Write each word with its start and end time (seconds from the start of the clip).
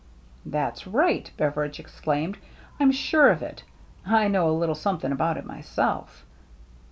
"That's 0.57 0.87
right!" 0.87 1.29
Beveridge 1.37 1.79
exclaimed." 1.79 2.39
I'm 2.79 2.91
sure 2.91 3.29
of 3.29 3.43
it. 3.43 3.61
I 4.03 4.27
know 4.29 4.49
a 4.49 4.57
little 4.57 4.73
some 4.73 4.97
thing 4.97 5.11
about 5.11 5.37
it 5.37 5.45
myself." 5.45 6.25